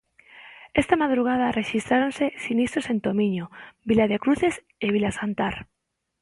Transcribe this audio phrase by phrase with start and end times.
[0.81, 3.51] Esta madrugada rexistráronse sinistros en Tomiño,
[3.87, 5.55] Vila de Cruces e Vilasantar.